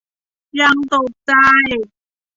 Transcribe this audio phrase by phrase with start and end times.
[0.61, 1.33] ยังตกใจ